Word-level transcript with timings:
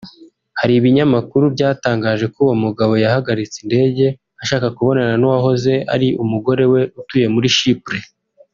Hari 0.59 0.73
ibinyamakuru 0.79 1.45
byatangaje 1.55 2.25
ko 2.33 2.37
uwo 2.45 2.55
mugabo 2.63 2.93
yahagaritse 3.03 3.57
indege 3.63 4.05
ashaka 4.43 4.67
kubonana 4.75 5.15
n’uwahoze 5.17 5.73
ari 5.93 6.07
umugore 6.23 6.63
we 6.71 6.81
utuye 6.99 7.27
muri 7.35 7.49
Chypre 7.57 7.99